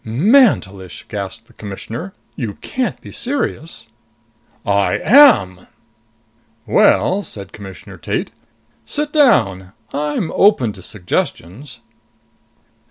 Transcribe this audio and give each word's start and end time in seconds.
"Mantelish!" 0.03 1.05
gasped 1.09 1.45
the 1.45 1.53
Commissioner. 1.53 2.11
"You 2.35 2.55
can't 2.55 2.99
be 3.01 3.11
serious!" 3.11 3.87
"I 4.65 4.97
am." 4.97 5.67
"Well," 6.65 7.21
said 7.21 7.51
Commissioner 7.53 7.97
Tate, 7.99 8.31
"sit 8.83 9.13
down. 9.13 9.73
I'm 9.93 10.31
open 10.31 10.73
to 10.73 10.81
suggestions." 10.81 11.81